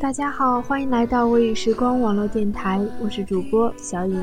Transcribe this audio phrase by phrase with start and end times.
[0.00, 4.16] 大家好，欢迎来到微雨时光网络电台，我是主播小雨。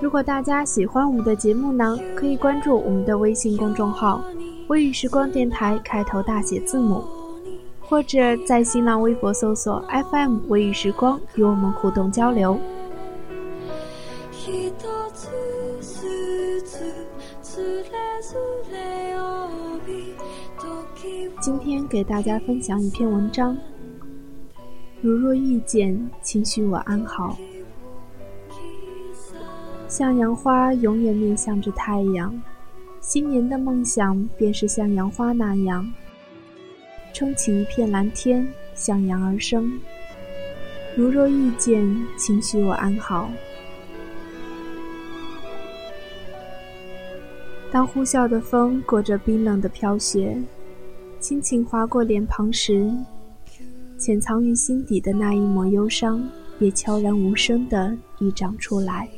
[0.00, 4.24] 如果大家喜欢我们的节目呢，可以关注我们的微信公众号
[4.68, 7.04] “微雨时光电台”，开头大写字母，
[7.82, 12.58] 或者在新浪微博搜索 FM 微雨时光，与我们互动交流。
[21.42, 23.54] 今天给大家分享一篇文章。
[25.02, 27.36] 如若遇见，请许我安好。
[29.88, 32.40] 向阳花永远面向着太阳，
[33.00, 35.92] 新年的梦想便是向阳花那样，
[37.12, 39.76] 撑起一片蓝天，向阳而生。
[40.96, 41.84] 如若遇见，
[42.16, 43.28] 请许我安好。
[47.72, 50.40] 当呼啸的风裹着冰冷的飘雪，
[51.18, 52.88] 轻轻划过脸庞时。
[54.02, 59.08] 潜藏于心底的那一抹忧伤，也悄然无声地溢长出来。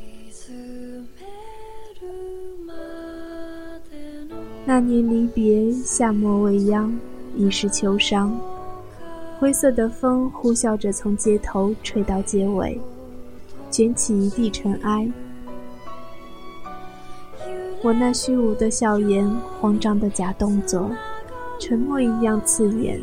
[4.67, 6.95] 那年离别，夏末未央，
[7.35, 8.39] 已是秋伤。
[9.39, 12.79] 灰色的风呼啸着从街头吹到街尾，
[13.71, 15.11] 卷起一地尘埃。
[17.83, 19.27] 我那虚无的笑颜，
[19.59, 20.91] 慌张的假动作，
[21.59, 23.00] 沉默一样刺眼。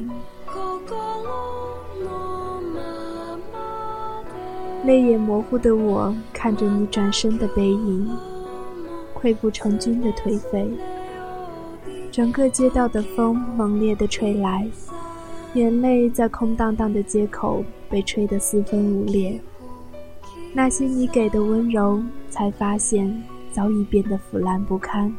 [4.83, 8.09] 泪眼模糊的我，看着你转身的背影，
[9.13, 10.67] 溃不成军的颓废。
[12.11, 14.67] 整个街道的风猛烈地吹来，
[15.53, 19.39] 眼泪在空荡荡的街口被吹得四分五裂。
[20.51, 25.13] 那些你给的温柔，才发现早已变得腐烂不堪。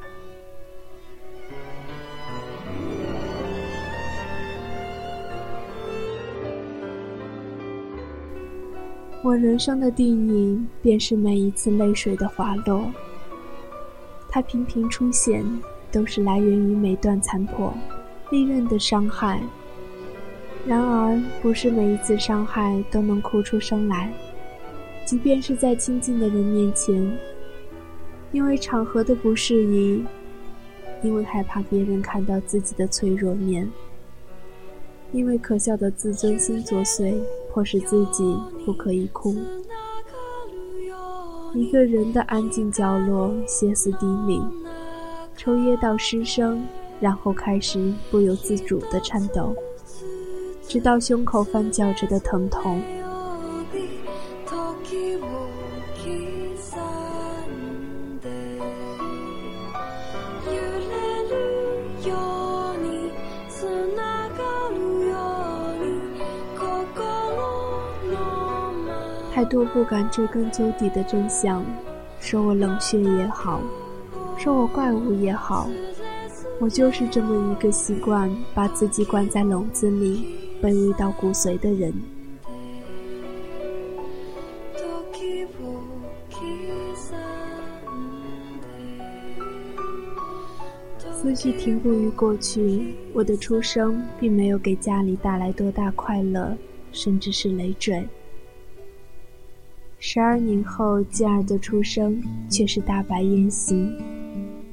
[9.24, 12.90] 我人生的定义，便是每一次泪水的滑落。
[14.28, 15.44] 它频频出现，
[15.92, 17.72] 都是来源于每段残破、
[18.32, 19.40] 利刃的伤害。
[20.66, 24.12] 然而，不是每一次伤害都能哭出声来，
[25.04, 27.16] 即便是在亲近的人面前，
[28.32, 30.04] 因为场合的不适宜，
[31.00, 33.70] 因为害怕别人看到自己的脆弱面，
[35.12, 37.14] 因为可笑的自尊心作祟。
[37.52, 39.36] 迫使自己不可以哭，
[41.52, 44.40] 一个人的安静角落，歇斯底里，
[45.36, 46.64] 抽噎到失声，
[46.98, 49.54] 然后开始不由自主的颤抖，
[50.66, 52.80] 直到胸口翻搅着的疼痛。
[69.34, 71.64] 太多不敢追根究底的真相，
[72.20, 73.62] 说我冷血也好，
[74.36, 75.70] 说我怪物也好，
[76.60, 80.26] 我就是这么一个习惯把自己关在笼子里、
[80.62, 81.94] 卑微到骨髓的人。
[91.10, 96.54] 思绪停步于过去，我的出生并没有给家里带来多大快乐，
[96.92, 98.06] 甚至是累赘。
[100.14, 103.90] 十二年后，静儿的出生却是大摆宴席，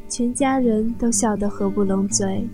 [0.09, 2.45] 全家人都笑得合不拢嘴。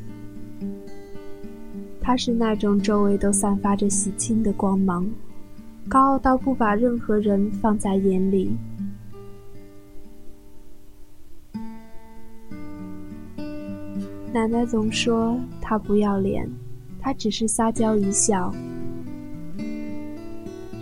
[1.99, 5.09] 他是那种周围都散发着喜庆的光芒，
[5.89, 8.55] 高傲到不把任何人放在眼里。
[14.31, 16.47] 奶奶总说他不要脸，
[17.01, 18.53] 他只是撒娇一笑。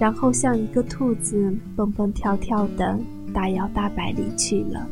[0.04, 3.00] 然后像一个兔子蹦蹦跳跳的
[3.34, 4.86] 大摇大摆离去了。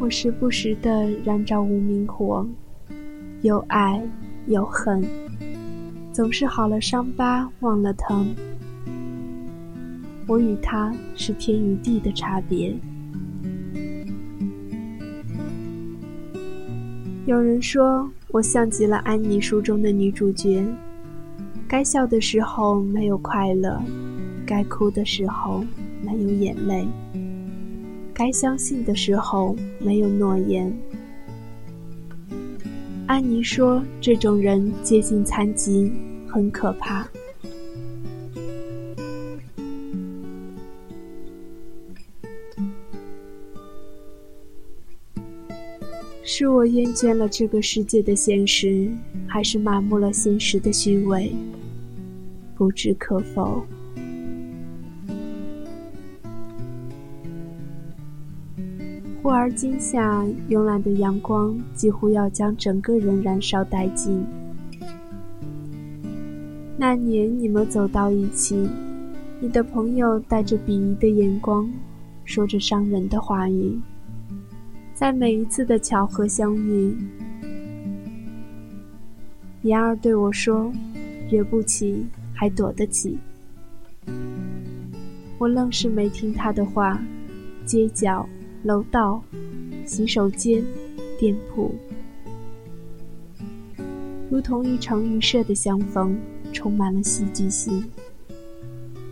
[0.00, 2.44] 我时不时的燃着无名火，
[3.42, 4.02] 有爱
[4.48, 5.00] 有恨，
[6.12, 8.34] 总是好了伤疤忘了疼。
[10.26, 12.74] 我与他是天与地的差别。
[17.26, 20.66] 有人说我像极了安妮书中的女主角，
[21.68, 23.80] 该笑的时候没有快乐，
[24.44, 25.64] 该哭的时候
[26.02, 26.84] 没有眼泪，
[28.12, 30.76] 该相信的时候没有诺言。
[33.06, 35.92] 安妮说，这种人接近残疾，
[36.26, 37.06] 很可怕。
[46.36, 48.90] 是我厌倦了这个世界的现实，
[49.24, 51.32] 还是麻木了现实的虚伪？
[52.56, 53.64] 不知可否。
[59.22, 64.26] 忽而今夏，慵懒的阳光几乎要将整个人燃烧殆尽。
[66.76, 68.68] 那年你们走到一起，
[69.38, 71.72] 你的朋友带着鄙夷的眼光，
[72.24, 73.78] 说着伤人的话语。
[74.94, 76.96] 在每一次的巧合相遇，
[79.62, 80.72] 言儿对我说
[81.28, 83.18] ：“惹不起，还躲得起。”
[85.36, 87.02] 我愣是没听他的话。
[87.66, 88.28] 街角、
[88.62, 89.22] 楼道、
[89.86, 90.62] 洗手间、
[91.18, 91.74] 店铺，
[94.30, 96.14] 如同一场预设的相逢，
[96.52, 97.82] 充满了戏剧性。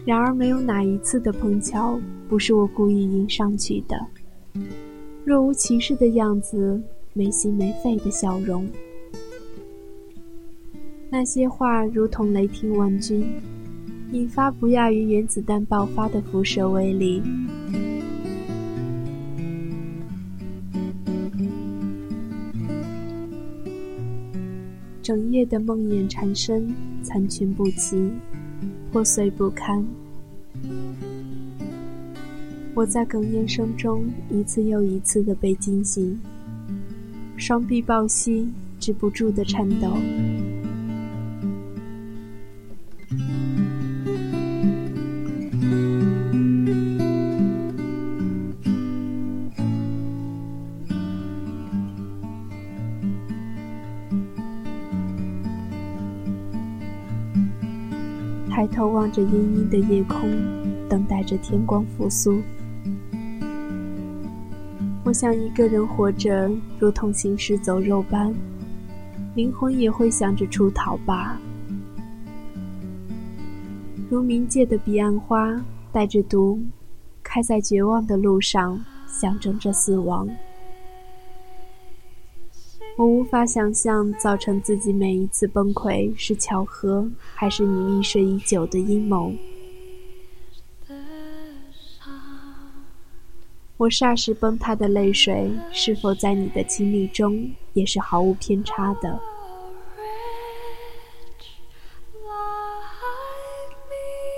[0.05, 1.99] 然而，没有哪一次的碰巧
[2.29, 3.97] 不是我故意迎上去的。
[5.33, 6.79] 若无其事的样子，
[7.15, 8.69] 没心没肺的笑容。
[11.09, 13.25] 那些话如同雷霆万钧，
[14.13, 17.23] 引发不亚于原子弹爆发的辐射威力。
[25.01, 28.13] 整夜的梦魇缠身，残缺不齐，
[28.93, 29.83] 破碎不堪。
[32.75, 36.19] 我在哽咽声中一次又一次的被惊醒，
[37.37, 38.49] 双臂抱膝，
[38.81, 39.95] 止不住的颤抖。
[58.49, 60.31] 抬头望着阴阴的夜空，
[60.89, 62.41] 等待着天光复苏。
[65.05, 68.33] 我想一个人活着，如同行尸走肉般，
[69.35, 71.39] 灵魂也会想着出逃吧。
[74.09, 76.61] 如冥界的彼岸花，带着毒，
[77.23, 80.29] 开在绝望的路上，象征着死亡。
[82.97, 89.33] 我无法想象，造成自己每一次崩溃是巧合，还是你预设已久的阴谋。
[93.83, 99.19] 我霎时崩塌的泪水，是否在你的经历中也是毫无偏差的？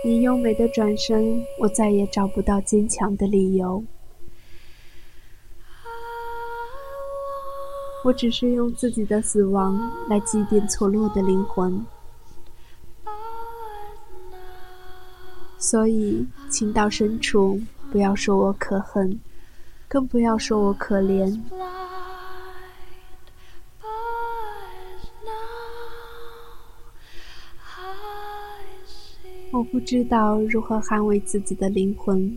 [0.02, 3.84] 你优美的转身，我再也找不到坚强的理由。
[8.02, 11.84] 我只是用自己的死亡来祭奠错落的灵魂，
[15.58, 17.60] 所以，情到深处，
[17.92, 19.20] 不要说我可恨。
[19.94, 21.40] 更不要说我可怜。
[29.52, 32.36] 我不知道如何捍卫自己的灵魂，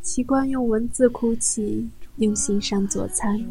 [0.00, 3.44] 习惯用文字哭泣，用心上佐餐。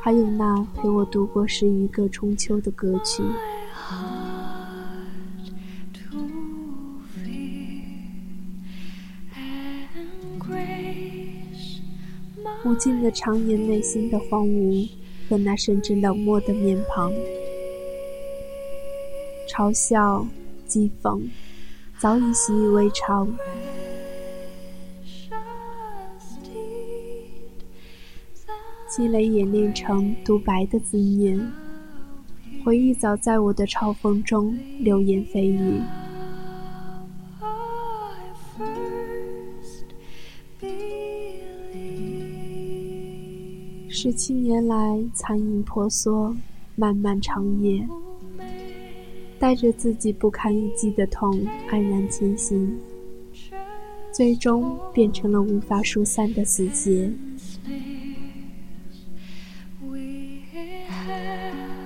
[0.00, 3.24] 还有那陪我度过十余个春秋的歌曲。
[12.64, 14.88] 无尽的长夜，内心的荒芜
[15.28, 17.12] 和那甚至冷漠的面庞，
[19.48, 20.26] 嘲笑、
[20.68, 21.22] 讥讽，
[21.98, 23.34] 早已习以为常。
[28.90, 31.40] 积累演练成独白的字念，
[32.64, 35.80] 回忆早在我的嘲讽中流言蜚语。
[44.02, 46.34] 十七年来，残影婆娑，
[46.74, 47.86] 漫漫长夜，
[49.38, 52.78] 带着自己不堪一击的痛，安然前行。
[54.10, 57.12] 最终变成了无法疏散的死结。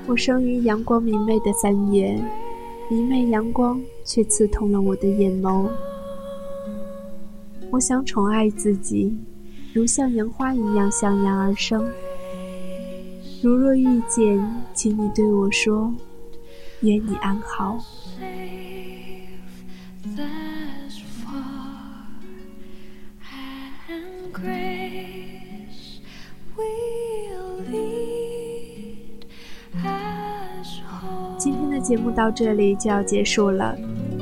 [0.06, 2.16] 我生于阳光明媚的三月，
[2.88, 5.68] 明媚阳光却刺痛了我的眼眸。
[7.72, 9.18] 我想宠爱自己，
[9.72, 11.84] 如向阳花一样向阳而生。
[13.44, 15.92] 如若遇见，请你对我说
[16.80, 17.78] ：“愿你安好。”
[31.36, 33.76] 今天的节目到这里就要结束了。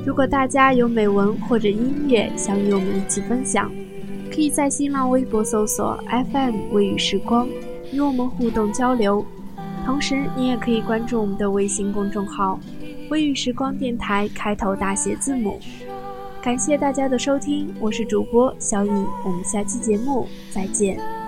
[0.05, 3.71] 如果大家有美文或者音乐想与我们一起分享，
[4.35, 5.97] 可以在新浪微博搜索
[6.33, 7.47] FM 微雨时光，
[7.93, 9.25] 与我们互动交流。
[9.85, 12.59] 同时，你也可以关注我们的微信公众号
[13.11, 15.61] “微雨时光电台”，开头大写字母。
[16.41, 21.22] 感谢大家的收听，我是主播小颖，我们下期节目再见。